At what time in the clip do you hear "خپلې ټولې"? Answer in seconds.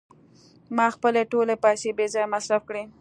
0.95-1.55